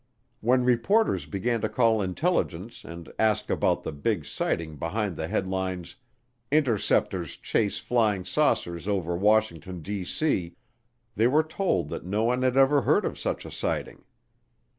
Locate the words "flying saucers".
7.77-8.87